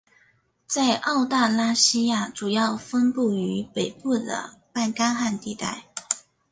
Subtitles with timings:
[0.65, 5.83] 在澳大拉西亚主要分布于北部的半干旱地带。